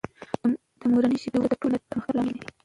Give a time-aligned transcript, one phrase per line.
[0.79, 2.47] د مورنۍ ژبې وده د ټول ملت د پرمختګ لامل دی.